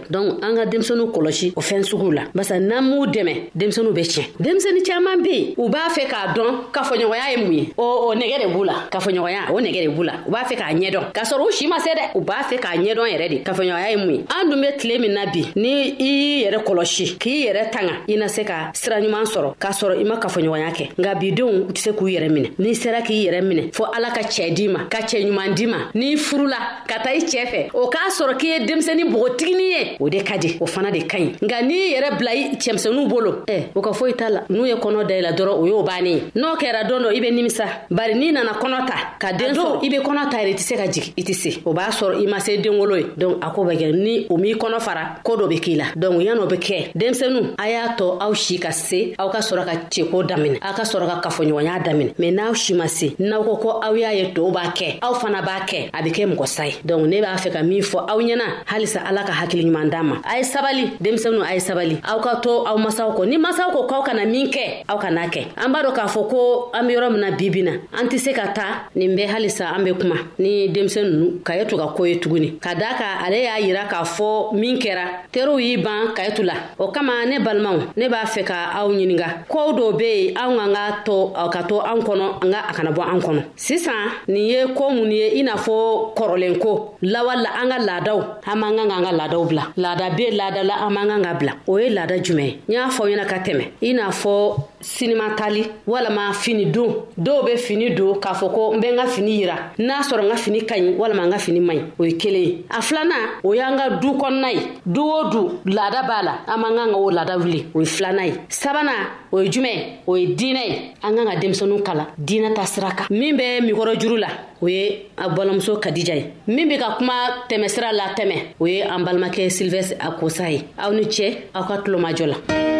donc 0.09 0.43
an 0.43 0.55
ka 0.55 0.65
denmisɛniw 0.65 1.11
kɔlɔsi 1.11 1.53
o 1.55 1.61
fɛn 1.61 1.83
suguw 1.83 2.11
la 2.11 2.21
barisa 2.33 2.59
n'an 2.59 2.81
m'u 2.83 3.05
dɛmɛ 3.05 3.33
denmisɛniw 3.55 3.93
be 3.93 4.01
tiɲɛ 4.01 4.23
denmisɛni 4.39 4.81
caaman 4.85 5.21
be 5.23 5.29
yen 5.31 5.53
u 5.57 5.69
b'a 5.69 5.89
fɛ 5.89 6.07
k'a 6.07 6.33
dɔn 6.33 6.49
kafoɲɔgɔnya 6.73 7.31
ye 7.31 7.37
mun 7.43 7.53
ye 7.53 7.73
o 7.77 8.13
nɛgɛ 8.15 8.39
de 8.41 8.47
b'u 8.53 8.63
la 8.65 8.73
kafoɲɔgɔnya 8.89 9.51
o 9.53 9.59
nɛgɛ 9.59 9.85
de 9.85 9.87
b'u 9.89 10.03
la 10.05 10.13
u 10.27 10.31
b'a 10.31 10.43
fɛ 10.45 10.55
k'a 10.55 10.73
ɲɛdɔn 10.73 11.11
k'a 11.13 11.23
sɔrɔ 11.23 11.45
u 11.47 11.51
si 11.51 11.67
ma 11.67 11.77
se 11.79 11.89
dɛ 11.91 12.11
u 12.15 12.21
b'a 12.21 12.41
fɛ 12.49 12.59
k'a 12.59 12.77
ɲɛdɔn 12.77 13.07
yɛrɛ 13.13 13.29
de 13.29 13.37
kafoɲɔgɔnya 13.43 13.89
ye 13.89 13.95
mun 13.97 14.11
ye 14.15 14.25
an 14.29 14.49
dun 14.49 14.61
be 14.61 14.71
tile 14.77 14.97
min 14.99 15.13
na 15.13 15.25
bi 15.27 15.45
ni 15.55 15.95
i 15.99 16.03
y'i 16.03 16.45
yɛrɛ 16.51 16.63
kɔlɔsi 16.63 17.17
k'i 17.17 17.47
yɛrɛ 17.47 17.69
tanga 17.71 17.93
i 18.09 18.15
na 18.15 18.27
se 18.27 18.43
ka 18.43 18.71
sira 18.73 18.99
ɲuman 19.01 19.23
sɔrɔ 19.25 19.55
k'a 19.59 19.71
sɔrɔ 19.71 19.99
i 20.01 20.03
ma 20.03 20.15
kafoɲɔgɔnya 20.17 20.71
kɛ 20.71 20.89
nka 20.97 21.15
bidenw 21.15 21.67
u 21.69 21.71
tɛ 21.71 21.77
se 21.79 21.91
k'u 21.91 22.07
yɛrɛ 22.11 22.29
minɛ 22.31 22.49
n'i 22.57 22.73
sera 22.75 23.01
k'i 23.01 23.25
yɛrɛ 23.27 23.41
minɛ 23.43 23.71
fɔɔ 23.71 23.87
ala 23.95 24.09
ka 24.11 24.21
cɛɛ 24.21 24.53
di 24.55 24.67
ma 24.67 24.85
ka 24.89 24.99
cɛɛ 24.99 25.25
ɲuman 25.27 25.53
di 25.55 25.65
ma 25.67 25.77
n'i 25.93 26.17
furula 26.17 26.57
ka 26.87 26.99
taa 27.03 27.11
i 27.13 27.17
cɛɛ 27.19 27.45
fɛ 27.47 27.69
o 27.73 27.87
k'a 27.87 28.09
sɔrɔ 28.09 28.37
k'i 28.37 28.47
ye 28.51 28.65
denmisɛni 28.65 29.03
bogotiginin 29.11 29.69
ye 29.69 29.90
o 29.99 30.09
de 30.09 30.23
ka 30.23 30.37
di 30.37 30.57
o 30.59 30.65
fana 30.67 30.91
de 30.91 31.01
ka 31.07 31.17
ɲi 31.17 31.35
nka 31.43 31.59
n'i 31.63 31.79
yɛrɛ 31.93 32.09
bila 32.17 32.31
i 32.33 32.51
cɛmisɛnuw 32.59 33.07
bolo 33.07 33.43
ɛ 33.47 33.69
o 33.75 33.81
ka 33.81 33.93
foyi 33.93 34.13
t'a 34.13 34.29
la 34.29 34.43
n'u 34.49 34.65
ye 34.65 34.75
kɔnɔ 34.75 35.21
la 35.21 35.31
dɔrɔn 35.33 35.55
o 35.61 35.65
y'o 35.67 35.83
bannen 35.83 36.11
ye 36.15 36.21
n'o 36.35 36.55
kɛra 36.57 36.83
dɔn 36.87 37.01
dɔ 37.03 37.15
i 37.15 37.19
be 37.19 37.31
nimisa 37.31 37.65
bari 37.89 38.13
n'i 38.15 38.31
nana 38.31 38.51
kɔnɔ 38.53 38.85
ta 38.87 38.93
ka 39.19 39.31
den 39.33 39.53
sɔrɔ 39.55 39.83
i 39.83 39.89
be 39.89 39.97
kɔnɔ 39.99 40.29
ta 40.31 40.37
yɛrɛ 40.37 40.49
i 40.51 40.53
tɛ 40.53 40.59
se 40.61 40.75
ka 40.75 40.85
jigi 40.87 41.13
i 41.17 41.23
tɛ 41.23 41.33
se 41.35 41.61
o 41.65 41.73
b'a 41.73 41.89
sɔrɔ 41.91 42.23
i 42.23 42.27
ma 42.29 42.39
se 42.39 42.57
den 42.57 42.73
wolo 42.77 42.95
ye 42.95 43.03
donk 43.17 43.37
a 43.43 43.49
ko 43.51 43.63
bɛ 43.63 43.91
ni 43.93 44.27
o 44.29 44.37
m'i 44.37 44.53
kɔnɔ 44.55 44.79
fara 44.81 45.15
ko 45.23 45.35
dɔ 45.37 45.49
be 45.49 45.59
k'i 45.59 45.75
la 45.77 45.85
ya 45.95 46.21
yan'o 46.33 46.45
be 46.49 46.55
kɛ 46.57 46.91
denmisɛnu 46.95 47.55
a 47.59 47.69
y'a 47.69 47.95
tɔ 47.97 48.17
aw 48.21 48.33
si 48.33 48.57
ka 48.59 48.71
se 48.71 49.13
aw 49.19 49.29
ka 49.29 49.39
sɔrɔ 49.39 49.65
ka 49.65 49.71
ceko 49.89 50.23
daminɛ 50.27 50.57
aw 50.61 50.73
ka 50.73 50.83
sɔrɔ 50.83 51.07
ka 51.21 51.29
kafoɲɔgɔnya 51.29 51.83
daminɛ 51.85 52.11
mɛn 52.17 52.31
n'aw 52.33 52.55
si 52.55 52.73
ma 52.73 52.87
se 52.87 53.15
n'aw 53.19 53.43
ko 53.43 53.55
ko 53.57 53.69
aw 53.81 53.93
y'a 53.95 54.11
ye 54.13 54.25
tɔw 54.33 54.51
b'a 54.51 54.71
kɛ 54.73 54.99
aw 55.01 55.13
fana 55.15 55.41
b'a 55.41 55.65
kɛ 55.67 55.89
a 55.93 56.03
be 56.03 56.09
kɛ 56.11 56.27
mɔgɔ 56.35 56.45
sa 56.47 56.63
ye 56.65 56.73
ne 56.85 57.21
b'a 57.21 57.35
fɛ 57.37 57.51
ka 57.53 57.63
min 57.63 57.81
fɔ 57.81 58.05
aw 58.09 58.17
ɲɛna 58.21 58.63
halisa 58.65 59.01
ala 59.05 59.23
ka 59.25 59.31
hakili 59.33 59.65
ɲuman 59.65 59.80
ɲuman 59.81 59.89
d'a 59.89 60.03
ma 60.03 60.17
a 60.23 60.37
ye 60.37 60.43
sabali 60.43 60.93
denmisɛnninw 60.99 61.43
a 61.45 61.53
ye 61.53 61.59
sabali 61.59 61.99
aw 62.07 62.19
ka 62.21 62.39
to 62.41 62.63
aw 62.65 62.77
masaw 62.77 63.11
kɔ 63.15 63.27
ni 63.27 63.37
masaw 63.37 63.71
ko 63.71 63.87
k'aw 63.87 64.03
kana 64.03 64.25
min 64.25 64.47
kɛ 64.51 64.83
aw 64.87 64.97
kana 64.97 65.27
kɛ 65.27 65.45
an 65.57 65.71
b'a 65.73 65.83
dɔ 65.83 65.93
k'a 65.93 66.07
fɔ 66.07 66.27
ko 66.29 66.69
an 66.73 66.87
be 66.87 66.93
yɔrɔ 66.93 67.11
mina 67.13 67.29
na 67.29 67.37
bibi 67.37 67.61
an 67.67 68.05
tɛ 68.09 68.17
se 68.19 68.33
ka 68.33 68.47
taa 68.53 68.87
nin 68.95 69.15
bɛɛ 69.15 69.27
halisa 69.27 69.73
an 69.75 69.83
be 69.83 69.93
kuma 69.93 70.15
ni 70.39 70.69
denmisɛn 70.73 71.03
nunu 71.11 71.41
ka 71.43 71.53
ye 71.55 71.65
to 71.65 71.77
ka 71.77 71.93
ko 71.95 72.03
ye 72.05 72.19
tuguni 72.19 72.59
ka 72.61 72.73
daa 72.75 72.93
ka 72.95 73.05
ale 73.25 73.41
y'a 73.43 73.59
yira 73.59 73.83
k'a 73.89 74.03
fɔ 74.05 74.53
min 74.55 74.77
kɛra 74.77 75.29
teriw 75.31 75.59
y'i 75.59 75.77
ban 75.83 76.13
ka 76.15 76.23
ye 76.23 76.33
tu 76.33 76.43
la 76.43 76.53
o 76.79 76.87
kama 76.91 77.25
ne 77.25 77.39
balimaw 77.39 77.93
ne 77.97 78.07
b'a 78.09 78.23
fɛ 78.25 78.43
ka 78.45 78.71
aw 78.75 78.87
ɲininga 78.91 79.45
koow 79.47 79.71
dɔ 79.73 79.97
be 79.97 80.03
yen 80.31 80.35
anw 80.37 80.59
an 80.65 80.73
ka 80.73 80.97
to 81.05 81.33
ka 81.51 81.63
to 81.67 81.79
an 81.81 81.99
kɔnɔ 82.01 82.43
an 82.45 82.51
ka 82.51 82.59
a 82.69 82.73
kana 82.73 82.91
bɔ 82.91 83.01
an 83.13 83.19
kɔnɔ 83.21 83.41
sisan 83.55 84.09
nin 84.27 84.45
ye 84.47 84.65
koo 84.75 84.89
mun 84.89 85.11
ye 85.11 85.39
i 85.39 85.43
n'a 85.43 85.55
fɔ 85.55 86.15
kɔrɔlen 86.15 86.57
ko 86.61 86.97
la 87.01 87.21
an 87.29 87.45
ka 87.69 87.77
laadaw 87.79 88.19
an 88.47 88.55
man 88.59 88.75
kan 88.77 88.87
ka 88.89 88.97
an 88.97 89.03
ka 89.05 89.11
laadaw 89.11 89.45
bila 89.49 89.70
laada 89.77 90.09
be 90.09 90.31
laada 90.31 90.63
la 90.63 90.75
an 90.87 90.93
man 90.93 91.07
kan 91.07 91.21
ka 91.23 91.33
bila 91.33 91.53
o 91.67 91.77
ye 91.79 91.87
laada 91.89 92.15
jumɛn 92.25 92.51
n 92.67 92.71
y'a 92.73 92.89
fɔ 92.91 93.01
ɲɛna 93.09 93.25
ka 93.29 93.37
tɛmɛ 93.45 93.65
i 93.81 93.93
n'a 93.93 94.11
fɔ 94.11 94.35
sinimatali 94.81 95.65
walama 95.87 96.33
fini 96.33 96.65
don 96.65 96.93
dɔw 97.19 97.45
be 97.45 97.57
fini 97.57 97.89
don 97.95 98.15
k'a 98.19 98.33
fɔ 98.33 98.51
ko 98.53 98.73
n 98.75 98.79
bɛ 98.81 98.91
n 98.91 98.95
ka 98.97 99.05
fini 99.07 99.31
yira 99.41 99.55
n'a 99.79 100.01
sɔrɔ 100.01 100.25
n 100.25 100.29
ka 100.29 100.35
fini 100.35 100.61
ka 100.65 100.75
ɲi 100.75 100.95
walama 100.97 101.25
n 101.27 101.31
ka 101.31 101.37
fini 101.39 101.59
man 101.59 101.77
ɲi 101.77 101.83
o 101.99 102.03
ye 102.05 102.11
kelen 102.17 102.41
ye 102.45 102.63
a 102.69 102.81
filanan 102.81 103.39
o 103.43 103.53
y'an 103.53 103.77
ka 103.77 103.89
du 104.01 104.09
kɔnɔna 104.13 104.51
ye 104.53 104.61
du 104.85 105.01
o 105.01 105.29
du 105.29 105.59
laada 105.71 106.03
b'a 106.03 106.23
la 106.23 106.33
an 106.47 106.57
man 106.61 106.75
kan 106.75 106.91
ka 106.91 106.97
o 106.97 107.09
laada 107.11 107.37
wuli 107.37 107.65
o 107.73 107.79
ye 107.81 107.85
filanan 107.85 108.25
ye 108.27 108.33
sabanan 108.49 109.07
o 109.31 109.39
ye 109.41 109.49
jumɛn 109.49 110.01
o 110.07 110.15
ye 110.15 110.35
diinɛ 110.35 110.63
ye 110.69 110.75
an 111.03 111.15
kan 111.15 111.25
ka 111.27 111.35
denmisɛnninw 111.39 111.81
kalan 111.83 112.07
diinɛ 112.17 112.53
ta 112.55 112.65
sira 112.65 112.91
kan 112.91 113.05
min 113.09 113.35
bɛ 113.37 113.61
mikɔrɔ 113.61 113.99
juru 113.99 114.17
la 114.17 114.27
o 114.61 114.67
ye 114.67 115.07
a 115.17 115.29
balimamuso 115.29 115.79
kadija 115.79 116.15
ye 116.15 116.33
min 116.47 116.67
be 116.67 116.77
ka 116.77 116.97
kuma 116.97 117.45
tɛmɛsira 117.49 117.93
la 117.93 118.13
tɛmɛ 118.15 118.55
o 118.59 118.65
ye 118.67 118.81
an 118.83 118.99
balimakɛ 119.05 119.47
silvɛstre 119.49 119.97
akosa 119.99 120.49
ye 120.51 120.63
aw 120.79 120.89
ni 120.91 121.03
cɛ 121.05 121.43
aw 121.53 121.67
ka 121.67 121.77
tulomajɔ 121.83 122.25
la 122.27 122.79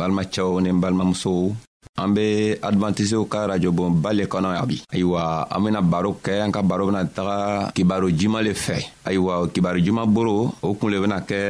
balimacɛw 0.00 0.64
ni 0.64 0.72
balimamusow 0.72 1.52
an 2.00 2.08
be 2.16 2.56
advantisiw 2.70 3.22
ka 3.32 3.48
rajobon 3.52 3.92
ba 4.02 4.10
le 4.16 4.24
kɔnɔ 4.32 4.48
ya 4.56 4.64
bi 4.64 4.78
ayiwa 4.94 5.46
an 5.52 5.60
bena 5.64 5.80
baro 5.82 6.10
kɛ 6.24 6.32
an 6.44 6.52
ka 6.54 6.62
baro 6.64 6.88
bena 6.88 7.04
taga 7.04 7.38
kibaro 7.76 8.08
juman 8.18 8.42
le 8.46 8.52
fɛ 8.64 8.76
ayiwa 9.08 9.32
kibaro 9.52 9.78
juman 9.86 10.08
boro 10.16 10.36
o 10.64 10.68
kun 10.78 10.90
le 10.92 10.98
bena 11.02 11.18
kɛ 11.28 11.40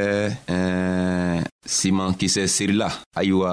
ɛɛ 0.54 0.58
siman 1.76 2.10
kisɛ 2.18 2.42
sirila 2.54 2.88
ayiwa 3.20 3.52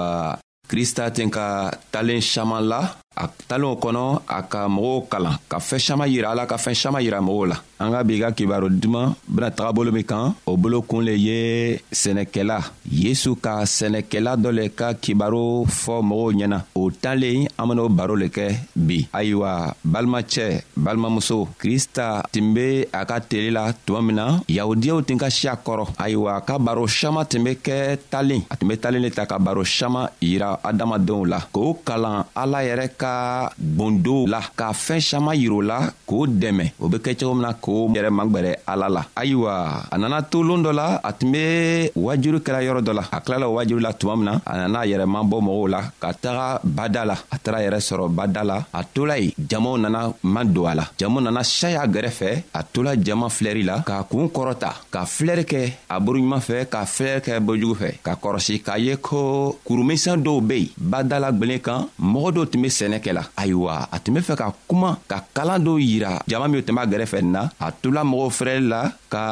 krista 0.70 1.04
ten 1.14 1.30
ka 1.36 1.46
talen 1.92 2.20
saman 2.34 2.64
la 2.70 2.80
a 3.24 3.26
talen 3.48 3.68
o 3.74 3.76
kɔnɔ 3.82 4.02
a 4.36 4.38
ka 4.50 4.60
mɔgɔw 4.74 4.98
kalan 5.10 5.36
ka 5.50 5.58
fɛɛn 5.58 5.82
saman 5.86 6.08
yira 6.12 6.30
ala 6.30 6.46
ka 6.46 6.56
fɛɛn 6.56 6.74
saman 6.82 7.02
yira 7.04 7.18
mɔgɔw 7.20 7.44
la 7.50 7.56
an 7.80 7.90
ka 7.92 8.02
bi 8.06 8.20
ka 8.22 8.28
kibaro 8.32 8.68
duman 8.70 9.14
bena 9.28 9.50
taga 9.50 9.72
bolo 9.74 9.90
min 9.92 10.04
kan 10.04 10.34
o 10.46 10.56
bolo 10.56 10.82
kun 10.82 11.02
le 11.04 11.12
ye 11.26 11.40
sɛnɛkɛla 11.92 12.58
yesu 12.90 13.34
ka 13.44 13.62
sɛnɛkɛla 13.64 14.36
dɔ 14.42 14.50
le 14.58 14.64
ka 14.78 14.94
kibaro 14.94 15.64
fɔ 15.66 15.96
mɔgɔw 16.08 16.30
ɲɛna 16.38 16.58
o 16.74 16.90
talen 16.90 17.46
an 17.58 17.66
ben'o 17.68 17.88
baro 17.88 18.14
le 18.16 18.26
kɛ 18.28 18.46
bi 18.76 19.08
ayiwa 19.12 19.74
balimacɛ 19.84 20.62
balimamuso 20.78 21.48
krista 21.60 22.22
tun 22.32 22.54
be 22.54 22.86
a 22.92 23.04
ka 23.04 23.18
tele 23.20 23.50
la 23.50 23.72
tuma 23.86 24.00
min 24.04 24.16
na 24.16 24.24
yahudiyaw 24.48 25.02
tun 25.06 25.18
ka 25.18 25.28
si 25.30 25.48
a 25.48 25.54
kɔrɔ 25.56 25.84
ayiwa 25.98 26.40
ka 26.46 26.58
baro 26.58 26.86
saman 26.86 27.26
tun 27.26 27.42
be 27.44 27.54
kɛ 27.64 27.98
talen 28.10 28.42
a 28.50 28.56
tun 28.56 28.68
be 28.68 28.76
talen 28.76 29.00
le 29.02 29.10
ta 29.10 29.26
ka 29.26 29.38
baro 29.38 29.64
saman 29.64 30.08
yira 30.20 30.58
adamadenw 30.62 31.24
la 31.26 31.40
k'o 31.52 31.78
kalan 31.84 32.24
ala 32.36 32.58
yɛrɛ 32.62 32.88
ka 32.96 33.07
ka 33.08 33.48
bondo 33.56 34.26
la 34.32 34.40
ka 34.58 34.72
fɛɛn 34.84 35.00
saman 35.08 35.34
yir'o 35.40 35.60
la 35.70 35.78
k'o 36.08 36.26
dɛmɛ 36.40 36.64
o 36.82 36.88
be 36.92 36.98
kɛ 37.04 37.12
cogo 37.18 37.34
min 37.38 37.42
na 37.48 37.52
k'o 37.64 37.88
yɛrɛ 37.96 38.10
magwɛrɛ 38.18 38.52
ala 38.66 38.86
la 38.96 39.02
ayiwa 39.20 39.52
a 39.92 39.94
nana 39.98 40.18
to 40.30 40.42
loon 40.46 40.60
dɔ 40.66 40.72
la 40.80 40.86
a 41.08 41.10
tun 41.16 41.30
be 41.32 41.42
wajuru 41.96 42.38
kɛra 42.44 42.60
yɔrɔ 42.66 42.80
dɔ 42.86 42.92
la 42.98 43.04
a 43.16 43.18
kilala 43.24 43.44
o 43.48 43.54
wajuru 43.58 43.80
la 43.86 43.92
tuma 43.98 44.14
min 44.18 44.24
na 44.30 44.34
a 44.50 44.54
nana 44.60 44.78
yɛrɛman 44.90 45.24
bɔ 45.30 45.36
mɔgɔw 45.46 45.68
la 45.74 45.80
ka 46.02 46.08
taga 46.12 46.46
bada 46.76 47.02
la 47.10 47.14
a 47.34 47.36
taara 47.42 47.58
yɛrɛ 47.64 47.78
sɔrɔ 47.88 48.04
bada 48.18 48.42
la 48.50 48.56
a 48.78 48.80
tola 48.94 49.14
yen 49.22 49.32
jamaw 49.40 49.74
nana 49.80 50.00
ma 50.22 50.40
don 50.44 50.66
a 50.66 50.74
la 50.78 50.84
jamaw 50.98 51.22
nana 51.22 51.42
saya 51.44 51.82
gɛrɛfɛ 51.86 52.30
a 52.58 52.60
tola 52.62 52.92
jama 52.96 53.26
filɛri 53.30 53.62
la 53.70 53.80
k'a 53.88 54.04
kuun 54.10 54.28
kɔrɔta 54.34 54.70
ka 54.90 55.04
filɛri 55.06 55.44
kɛ 55.44 55.60
a 55.94 55.96
boroɲuman 56.00 56.40
fɛ 56.42 56.66
ka 56.72 56.84
filɛri 56.84 57.20
kɛ 57.26 57.32
bojugu 57.46 57.76
fɛ 57.80 57.88
ka 58.02 58.12
kɔrɔsi 58.22 58.54
k'a 58.66 58.78
ye 58.78 58.96
ko 58.96 59.58
kurumisɛn 59.66 60.20
dɔw 60.22 60.40
be 60.46 60.56
yen 60.58 60.72
badala 60.92 61.30
gwelen 61.32 61.60
kan 61.62 61.86
mɔgɔ 62.00 62.28
dɔw 62.36 62.44
tun 62.52 62.60
be 62.62 62.68
sɛnɛ 62.68 62.97
fɛnɛ 62.98 62.98
kɛla 63.04 63.22
ayiwa 63.36 63.88
a 63.92 63.98
tun 63.98 64.14
be 64.14 64.20
fɛ 64.20 64.36
ka 64.36 64.52
kuma 64.68 64.98
ka 65.10 65.18
kalan 65.34 65.62
dɔw 65.64 65.78
yira 65.80 66.18
jama 66.28 66.48
minw 66.48 66.62
tun 66.62 66.74
b'a 66.76 66.86
gɛrɛfɛ 66.86 67.22
nin 67.22 67.32
na 67.32 67.50
a 67.60 67.72
tola 67.72 68.02
mɔgɔw 68.04 68.30
fɛrɛli 68.38 68.68
la 68.68 68.82
ka 69.12 69.24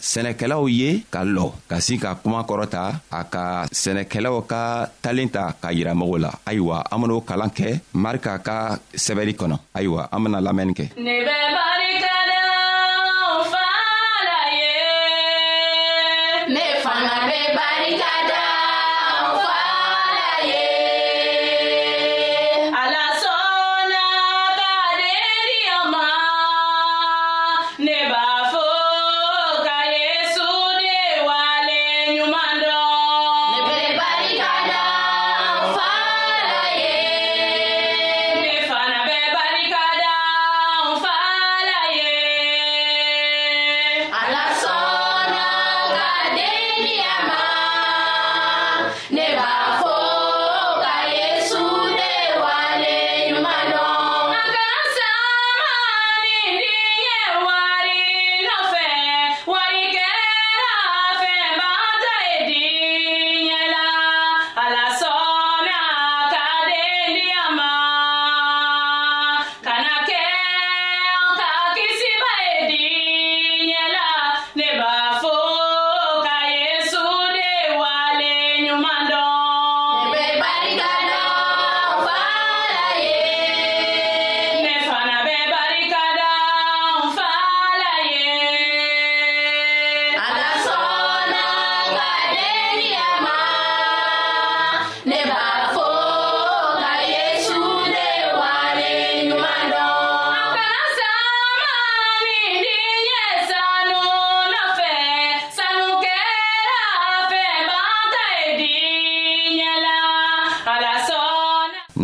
sɛnɛkɛlaw 0.00 0.62
ye 0.78 1.04
ka 1.12 1.20
lɔ 1.24 1.52
ka 1.70 1.76
sin 1.80 1.98
ka 1.98 2.14
kuma 2.22 2.44
kɔrɔta 2.46 2.92
a 3.10 3.24
ka 3.24 3.66
sɛnɛkɛlaw 3.72 4.46
ka 4.46 4.88
talen 5.02 5.28
ta 5.30 5.54
k'a 5.62 5.70
yira 5.74 5.92
mɔgɔw 5.94 6.18
la 6.20 6.30
ayiwa 6.46 6.82
an 6.90 7.00
ben'o 7.02 7.20
kalan 7.24 7.50
kɛ 7.50 7.80
marika 7.94 8.38
ka 8.42 8.78
sɛbɛri 8.94 9.34
kɔnɔ 9.36 9.56
ayiwa 9.74 10.08
an 10.12 10.22
bena 10.24 10.40
lamɛnni 10.40 10.74
kɛ 10.74 10.84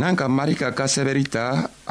n'an 0.05 0.13
ka 0.21 0.29
mari 0.29 0.53
ka 0.55 0.69
ka 0.77 0.85
sɛbɛri 0.85 1.25
ta 1.35 1.45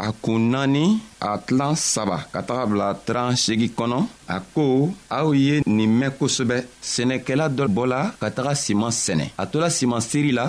a 0.06 0.08
kun 0.21 0.43
naani 0.54 0.86
a 1.28 1.30
tilan 1.45 1.73
saba 1.76 2.17
ka 2.34 2.39
taga 2.47 2.63
bila 2.71 2.88
tran 3.08 3.34
segi 3.43 3.67
kɔnɔ 3.78 3.97
a 4.36 4.38
ko 4.54 4.63
aw 5.17 5.30
ye 5.34 5.56
nin 5.65 5.89
mɛn 5.99 6.12
kosɛbɛ 6.19 6.58
sɛnɛkɛla 6.93 7.45
dɔ 7.58 7.63
bɔla 7.78 7.99
ka 8.21 8.28
taga 8.38 8.54
siman 8.63 8.93
sɛnɛ 9.04 9.26
a 9.41 9.43
tola 9.52 9.67
siman 9.78 10.02
seri 10.10 10.32
la 10.39 10.45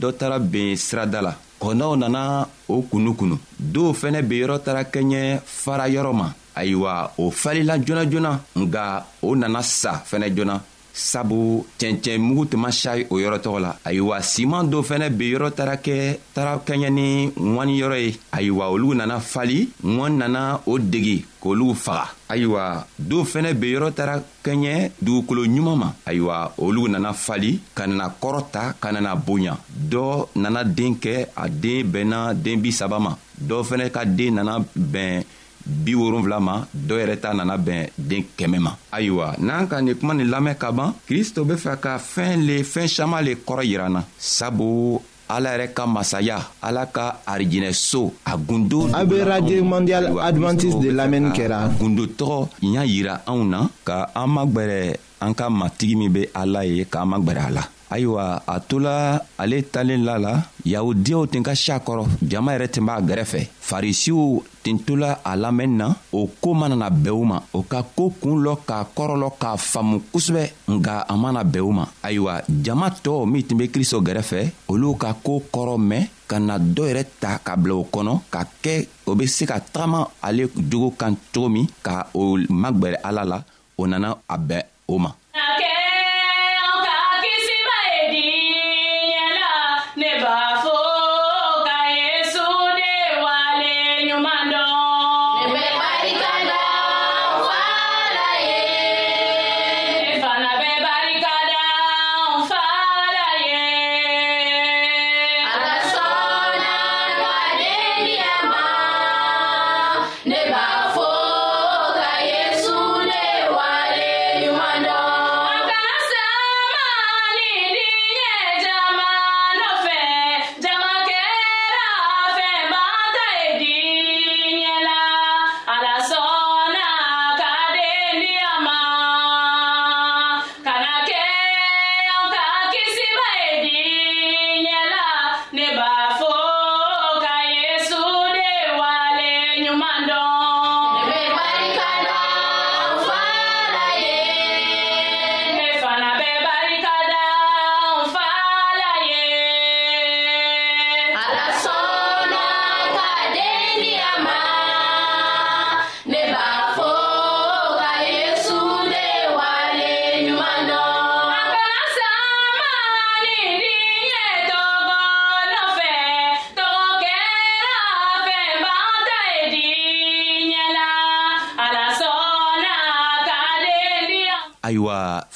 dɔ 0.00 0.08
taara 0.18 0.38
ben 0.40 0.72
sirada 0.86 1.20
la 1.26 1.32
kɔnɔw 1.62 1.92
nana 2.00 2.48
o 2.74 2.76
kunu 2.90 3.10
kunu 3.18 3.36
dɔw 3.72 3.88
fɛnɛ 4.00 4.18
benyɔrɔ 4.28 4.54
taara 4.64 4.82
kɛɲɛ 4.92 5.40
fara 5.44 5.84
yɔrɔ 5.94 6.12
ma 6.20 6.26
ayiwa 6.56 7.10
o 7.18 7.30
falila 7.30 7.74
joona 7.84 8.08
joona 8.10 8.32
nga 8.62 9.04
o 9.20 9.34
nana 9.36 9.60
sa 9.62 10.00
fɛnɛ 10.10 10.28
joona 10.36 10.54
sabu 10.92 11.66
cɛncɛn 11.80 12.20
mugu 12.20 12.44
tun 12.46 12.60
ma 12.60 12.70
sari 12.70 13.06
o 13.10 13.16
yɔrɔ 13.18 13.38
tɔgɔ 13.42 13.58
la 13.60 13.76
ayiwa 13.84 14.20
siman 14.22 14.68
dɔ 14.70 14.82
fɛnɛ 14.82 15.08
be 15.18 15.24
yɔrɔ 15.32 15.50
taara 15.54 15.76
kɛ 15.76 16.18
taara 16.34 16.58
kɛɲɛ 16.66 16.90
ni 16.92 17.32
ŋwani 17.36 17.78
yɔrɔ 17.80 17.96
ye 18.04 18.18
ayiwa 18.32 18.68
olu 18.70 18.94
nana 18.94 19.20
fali 19.20 19.70
ŋɔni 19.84 20.16
nana 20.16 20.60
o 20.66 20.78
degi 20.78 21.24
k'olu 21.42 21.74
faga 21.74 22.06
ayiwa 22.28 22.84
dɔw 23.00 23.24
fɛnɛ 23.24 23.54
be 23.60 23.66
yɔrɔ 23.72 23.92
taara 23.94 24.22
kɛɲɛ 24.44 24.90
dugukolo 25.02 25.46
ɲuman 25.46 25.76
ma 25.78 25.92
ayiwa 26.06 26.52
olu 26.58 26.88
nana 26.88 27.12
fali 27.12 27.60
ka 27.74 27.86
nana 27.86 28.12
kɔrɔta 28.20 28.74
ka 28.80 28.90
nana 28.92 29.16
bonya 29.16 29.56
dɔ 29.90 30.28
nana 30.36 30.64
den 30.64 30.96
kɛ 30.96 31.26
a 31.36 31.48
den 31.48 31.86
bɛnna 31.90 32.34
den 32.42 32.60
bi 32.60 32.70
saba 32.70 32.98
ma 33.00 33.14
dɔ 33.40 33.62
fɛnɛ 33.64 33.90
ka 33.92 34.04
den 34.04 34.34
nana 34.34 34.58
bɛn 34.76 35.24
bi 35.66 35.94
wolonfila 35.94 36.40
ma 36.40 36.54
dɔ 36.74 36.94
yɛrɛ 37.00 37.16
ta 37.22 37.30
nana 37.34 37.56
bɛn 37.56 37.86
den 37.98 38.24
kɛmɛ 38.36 38.58
ma 38.58 38.72
ayiwa 38.92 39.34
n'an 39.38 39.66
ka 39.68 39.80
nin 39.80 39.94
kuma 39.94 40.14
nin 40.14 40.28
lamɛn 40.30 40.58
ka 40.58 40.70
ban 40.72 40.92
kristo 41.06 41.44
be 41.46 41.54
fɛ 41.54 41.78
ka 41.80 41.98
fɛɛn 41.98 42.46
le 42.46 42.56
fɛɛn 42.62 42.88
saman 42.88 43.24
le 43.24 43.32
kɔrɔ 43.36 43.62
yiranna 43.64 44.02
sabu 44.18 45.00
ala 45.28 45.50
yɛrɛ 45.54 45.72
ka 45.74 45.86
masaya 45.86 46.38
ala 46.62 46.86
ka 46.86 47.22
arijinɛso 47.26 48.12
a 48.26 48.36
gundo 48.36 48.90
a 48.92 49.04
be 49.04 49.20
radio 49.22 49.62
mondial 49.64 50.18
advantiste 50.20 50.80
de 50.82 50.90
lamɛnni 50.90 51.30
kɛra 51.32 51.68
gundo 51.78 52.06
tɔgɔ 52.06 52.48
y'a 52.62 52.82
yira 52.84 53.14
anw 53.26 53.46
na 53.46 53.68
ka 53.84 54.10
an 54.14 54.26
magwɛrɛ 54.30 54.96
an 55.20 55.32
ka 55.34 55.48
matigi 55.48 55.96
min 55.96 56.10
be 56.12 56.26
ala 56.34 56.64
ye 56.66 56.84
k'an 56.90 57.06
magwɛrɛ 57.06 57.40
a 57.46 57.50
la 57.52 57.62
ayiwa 57.92 58.42
a 58.46 58.60
tola 58.60 59.20
ale 59.38 59.62
talen 59.70 60.04
la 60.04 60.16
la 60.18 60.32
yahudiyaw 60.64 61.26
ten 61.28 61.42
ka 61.44 61.52
si 61.54 61.72
kɔrɔ 61.84 62.08
jama 62.24 62.52
yɛrɛ 62.56 62.68
ten 62.72 62.86
b'a 62.86 63.00
gɛrɛfɛ 63.00 63.40
farisiw 63.60 64.40
ten 64.62 64.78
tola 64.80 65.20
a 65.24 65.36
lamɛnni 65.36 65.76
na 65.76 65.88
o 66.12 66.26
koo 66.40 66.54
manana 66.54 66.88
bɛɛ 66.90 67.10
u 67.20 67.24
ma 67.24 67.38
o 67.52 67.62
ka 67.62 67.82
koo 67.96 68.10
kuun 68.20 68.40
lɔ 68.42 68.56
k'a 68.66 68.86
kɔrɔlɔ 68.96 69.28
k'a 69.40 69.56
faamu 69.56 70.00
kosɛbɛ 70.12 70.44
nga 70.78 71.04
a 71.08 71.14
mana 71.16 71.44
bɛn 71.44 71.60
u 71.68 71.72
ma 71.72 71.84
ayiwa 72.02 72.40
jama 72.62 72.88
tɔɔw 72.90 73.26
min 73.30 73.42
tun 73.46 73.58
be 73.58 73.68
kristo 73.70 74.00
gɛrɛfɛ 74.00 74.50
olu 74.68 74.94
ka 74.96 75.12
koo 75.22 75.42
kɔrɔ 75.52 75.76
mɛn 75.78 76.08
ka 76.28 76.38
na 76.40 76.58
dɔ 76.58 76.82
yɛrɛ 76.90 77.04
ta 77.20 77.38
ka 77.44 77.56
bila 77.56 77.74
o 77.74 77.84
kɔnɔ 77.84 78.20
ka 78.30 78.44
kɛ 78.62 78.86
o 79.06 79.14
be 79.14 79.26
se 79.26 79.44
ka 79.46 79.58
tagama 79.72 80.08
ale 80.22 80.48
jogo 80.56 80.90
kan 80.96 81.14
cogo 81.34 81.48
min 81.48 81.68
ka 81.82 82.06
o 82.14 82.38
magwɛrɛ 82.48 82.98
ala 83.04 83.24
la 83.24 83.38
o 83.78 83.86
nana 83.86 84.16
a 84.28 84.36
bɛn 84.38 84.64
o 84.88 84.98
ma 84.98 85.10
okay. 85.32 86.00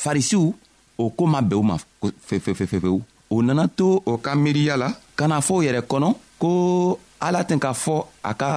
farisiw 0.07 0.45
o 1.03 1.09
koo 1.17 1.27
ma 1.33 1.41
bɛn 1.49 1.59
u 1.61 1.65
ma 1.71 1.77
fefefefefewu 2.29 2.97
o 3.35 3.43
nana 3.47 3.65
to 3.79 3.87
o 4.11 4.13
ka 4.25 4.31
miiriya 4.43 4.75
la 4.83 4.89
ka 5.19 5.25
na 5.31 5.37
fɔ 5.47 5.53
o 5.59 5.63
yɛrɛ 5.67 5.81
kɔnɔ 5.91 6.09
ko 6.43 6.51
ala 7.27 7.41
tɛn 7.49 7.61
k'a 7.65 7.73
fɔ 7.85 7.97
a 8.31 8.33
ka 8.41 8.49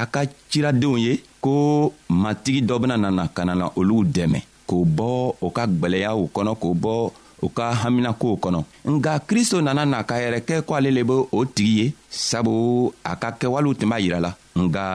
a 0.00 0.02
ka 0.14 0.20
ciradenw 0.50 0.96
ye 1.04 1.12
ko 1.44 1.52
matigi 2.22 2.60
dɔ 2.68 2.74
bena 2.82 2.96
nana 2.96 3.24
ka 3.36 3.42
na 3.44 3.54
na 3.60 3.66
olugu 3.78 4.04
dɛmɛ 4.16 4.38
k'o 4.68 4.78
bɔ 4.98 5.08
o 5.44 5.48
ka 5.56 5.62
gwɛlɛyaw 5.80 6.18
kɔnɔ 6.34 6.52
k'o 6.62 6.70
bɔ 6.84 6.94
u 7.44 7.48
ka 7.56 7.70
haminakow 7.82 8.34
kɔnɔ 8.42 8.60
nga 8.96 9.14
kristo 9.26 9.56
nana 9.66 9.84
na 9.92 9.98
ka 10.08 10.16
yɛrɛ 10.22 10.38
kɛ 10.48 10.56
ko 10.66 10.70
ale 10.78 10.90
le 10.96 11.02
be 11.08 11.12
o 11.30 11.40
tigi 11.54 11.72
ye 11.80 11.86
sabu 12.28 12.54
a 13.04 13.12
ka 13.22 13.28
kɛwalew 13.40 13.72
tun 13.78 13.88
b'a 13.90 13.98
yirala 14.04 14.30
nga 14.64 14.86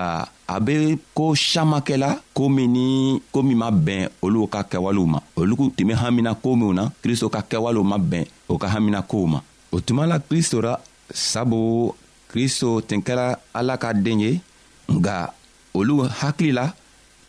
a 0.47 0.59
be 0.65 0.75
koo 1.17 1.35
saman 1.35 1.81
kɛla 1.88 2.09
ko 2.38 2.49
min 2.49 2.69
ni 2.75 2.85
ko 3.33 3.41
min 3.43 3.55
ma 3.57 3.69
bɛn 3.69 4.09
olu 4.25 4.47
ka 4.53 4.63
kɛwalew 4.71 5.05
ma 5.13 5.19
olu 5.38 5.55
tun 5.77 5.85
be 5.88 5.93
haminako 5.93 6.49
minw 6.59 6.73
na 6.73 6.89
kristo 7.03 7.29
ka 7.29 7.41
kɛwalew 7.41 7.83
ma 7.85 7.97
bɛn 7.97 8.25
o 8.49 8.57
ka 8.57 8.67
haminakow 8.67 9.25
ma 9.27 9.39
o 9.73 9.77
tuma 9.79 10.07
la 10.07 10.17
kristo 10.19 10.62
ra 10.63 10.73
sabu 11.13 11.93
kristo 12.31 12.81
tun 12.81 13.01
kɛra 13.05 13.35
ala 13.53 13.77
ka 13.77 13.93
den 13.93 14.19
ye 14.25 14.41
nga 14.89 15.29
olu 15.73 16.07
hakili 16.21 16.51
la 16.53 16.65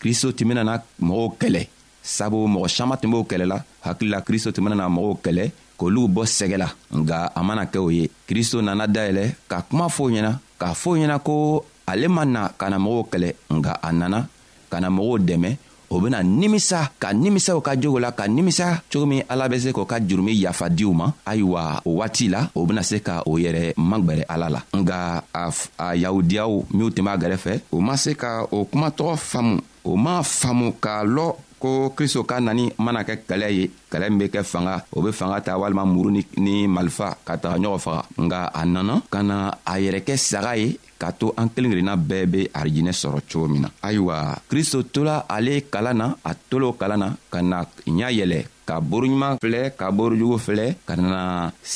kristo 0.01 0.33
tun 0.33 0.49
benana 0.49 0.81
mɔgɔw 1.03 1.37
kɛlɛ 1.41 1.69
sabu 2.03 2.47
mɔgɔ 2.49 2.69
saman 2.69 2.99
tun 2.99 3.11
b'o 3.13 3.25
kɛlɛla 3.29 3.47
la 3.47 3.61
hakilila 3.81 4.21
kristo 4.21 4.53
tun 4.53 4.65
benana 4.65 4.89
mɔgɔw 4.89 5.15
kɛlɛ 5.25 5.45
k'olu 5.81 6.03
bɔ 6.13 6.23
sɛgɛ 6.29 6.57
la 6.59 6.69
nga 6.95 7.17
a 7.35 7.41
mana 7.43 7.65
kɛ 7.67 7.79
o 7.81 7.89
ye 7.91 8.11
kristo 8.29 8.61
nana 8.63 8.87
dayɛlɛ 8.87 9.25
ka 9.49 9.63
kuma 9.69 9.89
fɔ 9.89 10.05
ɲɛna 10.13 10.33
k'a 10.61 10.73
fɔ 10.77 10.91
ɲɛna 10.99 11.17
ko 11.25 11.65
ale 11.89 12.07
ma 12.09 12.25
na 12.25 12.49
ka 12.57 12.69
na 12.71 12.79
mɔgɔw 12.79 13.05
kɛlɛ 13.09 13.29
nga 13.57 13.73
a 13.83 13.93
nana 13.93 14.27
ka 14.71 14.81
na 14.81 14.89
mɔgɔw 14.91 15.19
dɛmɛ 15.25 15.57
o 15.91 15.99
bena 16.01 16.23
nimisa 16.23 16.87
ka 17.03 17.11
nimisa 17.15 17.57
u 17.57 17.61
ka 17.61 17.75
jogo 17.75 17.99
la 17.99 18.13
ka 18.13 18.29
nimisa 18.31 18.83
cogo 18.93 19.07
min 19.09 19.25
ala 19.29 19.49
be 19.49 19.59
se 19.59 19.73
k'o 19.73 19.87
ka 19.89 19.99
jurumi 19.99 20.35
yafa 20.39 20.69
di 20.71 20.85
u 20.85 20.93
ma 20.95 21.11
ayiwa 21.27 21.83
o 21.85 21.99
waati 21.99 22.29
la 22.31 22.47
o 22.55 22.65
bena 22.67 22.83
se 22.85 23.01
ka 23.03 23.23
o 23.27 23.39
yɛrɛ 23.43 23.75
magwɛrɛ 23.77 24.23
ala 24.31 24.47
la 24.49 24.61
nga 24.77 25.25
a, 25.35 25.51
a 25.79 25.97
yahudiyaw 25.99 26.67
minw 26.75 26.91
tun 26.95 27.03
b'a 27.07 27.17
gɛrɛfɛ 27.19 27.61
u 27.75 27.81
ma 27.81 27.97
se 27.97 28.15
ka 28.15 28.47
o 28.53 28.67
kumatɔgɔ 28.71 29.17
faamu 29.19 29.59
o 29.85 29.97
m'a 29.97 30.23
faamu 30.23 30.75
k'a 30.81 31.03
lɔn 31.05 31.33
ko 31.61 31.93
kristo 31.93 32.25
ka 32.25 32.41
nani 32.41 32.73
mana 32.81 33.05
kɛ 33.05 33.15
kɛlɛ 33.29 33.49
ye 33.53 33.65
kɛlɛ 33.93 34.07
min 34.09 34.19
be 34.19 34.29
kɛ 34.33 34.41
fanga 34.43 34.75
o 34.97 34.99
be 35.05 35.11
fanga 35.13 35.39
ta 35.45 35.61
walima 35.61 35.85
muru 35.85 36.11
ni, 36.11 36.23
ni 36.45 36.55
malifa 36.67 37.09
ka 37.27 37.37
taga 37.37 37.61
ɲɔgɔn 37.61 37.83
faga 37.87 38.01
nga 38.27 38.39
a 38.49 38.63
nana 38.65 38.95
ka 39.13 39.21
na 39.23 39.37
a 39.69 39.75
yɛrɛ 39.77 40.01
kɛ 40.09 40.15
saga 40.17 40.57
ye 40.57 40.79
k'a 41.01 41.13
to 41.21 41.27
an 41.37 41.49
kelen 41.55 41.73
kelenna 41.73 41.95
bɛɛ 41.97 42.27
be 42.33 42.41
arijinɛ 42.59 42.93
sɔrɔ 43.01 43.21
cogo 43.29 43.47
min 43.53 43.63
na 43.63 43.69
ayiwa 43.87 44.17
kristo 44.51 44.83
tola 44.91 45.17
ale 45.29 45.61
kalan 45.73 45.97
na 46.01 46.07
a 46.25 46.33
tol'o 46.51 46.73
kalan 46.81 46.99
na 47.03 47.09
ka 47.31 47.39
na 47.43 47.59
ɲa 47.87 48.09
yɛlɛ 48.11 48.43
ka 48.71 48.79
boroɲuman 48.81 49.35
filɛ 49.43 49.61
ka 49.79 49.91
borojugu 49.91 50.39
filɛ 50.47 50.67
ka 50.89 50.95
na 50.97 51.23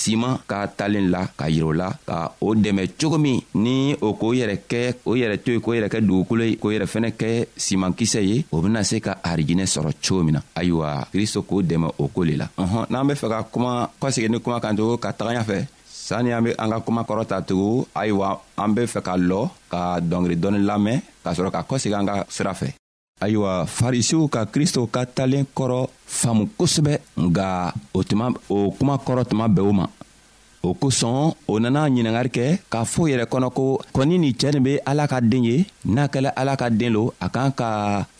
siman 0.01 0.39
ka 0.51 0.59
talen 0.79 1.09
la 1.15 1.23
ka 1.39 1.47
yirɛ 1.55 1.73
la 1.81 1.89
ka 2.09 2.19
o 2.41 2.55
dɛmɛ 2.55 2.83
cogo 3.01 3.19
min 3.19 3.43
ni 3.65 3.75
o 4.01 4.13
k'o 4.21 4.31
yɛrɛ 4.39 4.57
kɛ 4.71 4.81
o 5.05 5.17
yɛrɛ 5.21 5.37
to 5.45 5.51
ye 5.53 5.59
k'o 5.65 5.73
yɛrɛ 5.75 5.89
kɛ 5.93 5.99
dugukolo 6.07 6.45
ye 6.47 6.55
k'o 6.63 6.71
yɛrɛ 6.71 6.87
fɛnɛ 6.93 7.11
kɛ 7.21 7.29
simankisɛ 7.59 8.21
ye 8.23 8.37
o 8.55 8.61
bena 8.63 8.85
se 8.85 9.01
ka 9.01 9.19
arijinɛ 9.31 9.67
sɔrɔ 9.75 9.91
cogo 10.07 10.23
min 10.23 10.35
na 10.37 10.41
ayiwa 10.55 11.09
kristo 11.13 11.43
k'o 11.43 11.63
dɛmɛ 11.67 11.89
o 11.99 12.07
ko 12.15 12.21
le 12.23 12.35
la 12.39 12.47
ɔhɔn 12.63 12.87
n'an 12.91 13.07
be 13.09 13.15
fɛ 13.15 13.27
ka 13.29 13.39
kuma 13.51 13.91
kɔsegi 14.01 14.29
ni 14.31 14.39
kuma 14.41 14.61
kan 14.61 14.77
tugu 14.77 14.95
ka 15.03 15.11
taga 15.13 15.41
ɲafɛ 15.43 15.59
sani 15.87 16.31
an 16.31 16.45
be 16.45 16.51
an 16.59 16.71
ka 16.71 16.79
kuma 16.87 17.03
kɔrɔ 17.03 17.27
ta 17.27 17.41
tugun 17.43 17.85
ayiwa 17.97 18.39
an 18.57 18.71
be 18.75 18.83
fɛ 18.87 19.03
ka 19.03 19.17
lɔ 19.19 19.51
ka 19.69 19.99
dɔngeri 20.01 20.37
dɔɔni 20.39 20.61
lamɛn 20.63 21.03
k'a 21.25 21.35
sɔrɔ 21.35 21.51
ka 21.51 21.63
kɔsegi 21.67 21.97
an 21.99 22.07
ka 22.07 22.25
sira 22.31 22.55
fɛ 22.55 22.71
ayiwa 23.23 23.53
farisiw 23.79 24.23
ka 24.35 24.41
kristo 24.53 24.81
ka 24.95 25.03
talen 25.17 25.45
kɔrɔ 25.57 25.79
faamu 26.21 26.45
kosɛbɛ 26.59 26.93
nga 27.25 27.47
o 27.99 28.01
tuma 28.09 28.27
o 28.57 28.59
kuma 28.77 28.95
kɔrɔ 29.07 29.23
tuma 29.31 29.45
bɛɛ 29.55 29.63
o 29.71 29.73
ma 29.81 29.85
o 30.69 30.69
kosɔn 30.83 31.19
o 31.53 31.55
nana 31.63 31.83
ɲiningari 31.95 32.31
kɛ 32.37 32.45
k'a 32.73 32.81
fɔ 32.93 33.03
yɛrɛ 33.11 33.25
kɔnɔ 33.33 33.49
ko 33.59 33.65
kɔni 33.95 34.15
nin 34.19 34.35
cɛɛ 34.41 34.51
nin 34.55 34.63
be 34.67 34.73
ala 34.91 35.05
ka 35.13 35.19
den 35.31 35.45
ye 35.49 35.57
n'a 35.95 36.09
kɛla 36.13 36.31
ala 36.41 36.55
ka 36.61 36.67
den 36.71 36.93
lo 36.97 37.03
a 37.25 37.27
kan 37.35 37.53
ka 37.59 37.69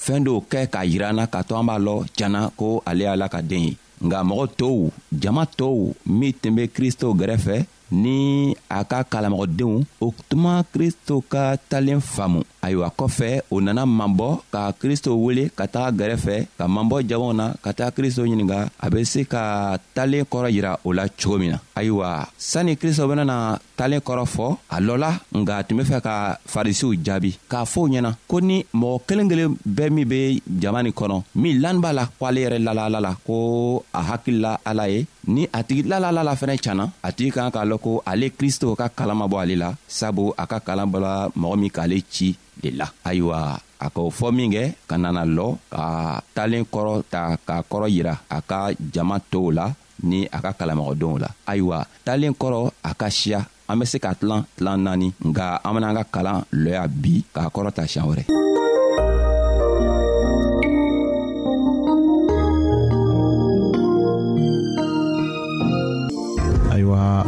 fɛɛn 0.05 0.23
dɔw 0.27 0.39
kɛ 0.51 0.59
k'a 0.73 0.83
yira 0.91 1.07
an 1.11 1.17
na 1.19 1.25
k'a 1.27 1.43
to 1.49 1.57
an 1.57 1.67
b'a 1.67 1.79
lɔ 1.87 1.97
janna 2.17 2.41
ko 2.59 2.83
ale 2.87 3.03
y'ala 3.05 3.27
ka 3.29 3.41
den 3.43 3.63
ye 3.67 3.73
nga 4.07 4.19
mɔgɔ 4.23 4.45
tɔw 4.59 4.79
jama 5.13 5.45
tɔw 5.59 5.95
min 6.07 6.33
tun 6.41 6.55
be 6.55 6.65
kristo 6.69 7.07
gɛrɛfɛ 7.19 7.59
ni 7.95 8.57
a 8.69 8.83
ka 8.85 9.05
kalamɔgɔdenw 9.13 9.85
o 10.03 10.11
tuma 10.29 10.63
kristo 10.73 11.23
ka 11.33 11.57
talen 11.71 12.01
faamu 12.01 12.43
ayiwa 12.63 12.89
kɔfɛ 12.99 13.29
o 13.51 13.61
nana 13.61 13.87
mabɔ 13.87 14.29
ka 14.53 14.63
kristo 14.81 15.15
wele 15.15 15.49
ka 15.57 15.67
taga 15.67 15.97
gɛrɛfɛ 15.99 16.35
ka 16.59 16.67
mabɔ 16.69 17.07
jamaw 17.09 17.33
na 17.33 17.55
ka 17.63 17.73
taga 17.73 17.91
kristo 17.91 18.25
ɲininga 18.25 18.59
a 18.85 18.91
be 18.91 19.05
se 19.05 19.25
ka 19.25 19.77
talen 19.95 20.25
kɔrɔ 20.31 20.49
yira 20.51 20.77
o 20.85 20.93
la 20.93 21.07
cogo 21.09 21.39
min 21.39 21.53
na 21.55 21.59
ayiwa 21.77 22.27
sanni 22.39 22.77
kristo 22.77 23.07
benana 23.07 23.59
talen 23.77 24.01
kɔrɔ 24.07 24.25
fɔ 24.27 24.47
a 24.71 24.79
lɔla 24.81 25.11
nga 25.39 25.63
tun 25.63 25.77
be 25.79 25.85
fɛ 25.85 26.01
ka 26.03 26.39
farisiw 26.49 26.93
jaabi 27.05 27.37
k'a 27.49 27.65
fɔo 27.65 27.89
ɲɛna 27.89 28.11
ko 28.27 28.39
ni 28.41 28.65
mɔgɔ 28.75 29.01
kelen 29.07 29.29
kelen 29.31 29.57
bɛɛ 29.69 29.91
min 29.91 30.09
be 30.09 30.43
jama 30.61 30.83
nin 30.83 30.93
kɔnɔ 30.93 31.23
min 31.35 31.61
lanin 31.63 31.81
b'a 31.81 31.93
la 31.95 32.07
ko 32.07 32.27
ale 32.27 32.41
yɛrɛ 32.45 32.59
lala 32.65 32.85
ala 32.87 33.01
la 33.01 33.15
ko 33.27 33.85
a 33.95 34.01
hakilila 34.03 34.59
ala 34.65 34.89
ye 34.89 35.07
ni 35.27 35.49
a 35.53 35.63
tigi 35.65 35.83
lalalala 35.89 36.37
fɛnɛ 36.37 36.57
canna 36.61 36.85
a 37.03 37.09
tigi 37.17 37.31
kan 37.33 37.51
k'a 37.51 37.65
lɔn 37.65 37.79
ko 37.81 38.03
ale 38.07 38.31
kristo 38.31 38.75
ka 38.77 38.89
kalan 38.89 39.17
ma 39.17 39.27
bɔ 39.27 39.37
ale 39.43 39.55
la 39.57 39.71
sabu 39.89 40.33
a 40.37 40.45
ka 40.47 40.59
kalan 40.61 40.89
bɔla 40.93 41.31
mɔgɔ 41.37 41.57
min 41.61 41.71
k'ale 41.71 41.97
ci 42.11 42.37
de 42.61 42.71
la 42.71 42.87
ayiwa 43.05 43.59
a 43.81 43.87
k'o 43.91 44.11
fɔ 44.11 44.29
minkɛ 44.33 44.63
ka 44.89 44.97
nana 44.99 45.25
lɔ 45.25 45.47
ka 45.71 45.87
talen 46.35 46.65
kɔrɔ 46.65 47.03
ta 47.11 47.37
k'a 47.47 47.63
kɔrɔ 47.71 47.87
yira 47.91 48.15
a 48.31 48.41
ka 48.43 48.71
jama 48.93 49.21
tow 49.31 49.51
la 49.51 49.73
ni 50.03 50.27
a 50.29 50.39
ka 50.41 50.53
kalamɔgɔdenw 50.53 51.19
la 51.21 51.29
ayiwa 51.47 51.87
talen 52.05 52.33
kɔrɔ 52.35 52.71
a 52.85 52.95
ka 52.95 53.09
siya 53.09 53.41
an 53.69 53.79
be 53.79 53.85
se 53.87 53.99
ka 53.99 54.13
tilan 54.15 54.45
tilan 54.57 54.79
naani 54.85 55.09
nga 55.25 55.61
an 55.65 55.73
benaan 55.77 55.97
ka 55.97 56.05
kalan 56.13 56.45
lɔya 56.53 56.89
bi 56.89 57.25
k'a 57.35 57.49
kɔrɔ 57.49 57.73
ta 57.73 57.83
siɲan 57.87 58.09
wɛrɛ 58.13 58.25